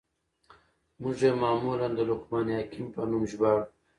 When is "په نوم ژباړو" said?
2.93-3.63